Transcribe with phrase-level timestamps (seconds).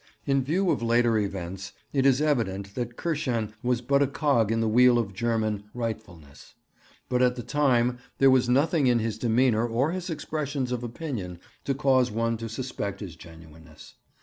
[0.25, 4.59] In view of later events it is evident that Kirschen was but a cog in
[4.59, 6.55] the wheel of German 'rightfulness';
[7.07, 11.39] but at the time there was nothing in his demeanour or his expressions of opinion
[11.65, 13.93] to cause one to suspect his genuineness.